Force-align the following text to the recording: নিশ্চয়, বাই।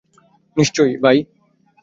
নিশ্চয়, 0.57 0.91
বাই। 0.97 1.17